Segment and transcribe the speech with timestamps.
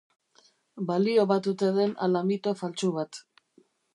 [0.91, 3.23] Balio bat ote den ala mito faltsu bat.